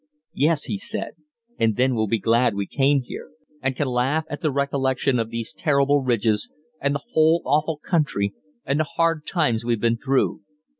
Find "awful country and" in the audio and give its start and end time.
7.45-8.79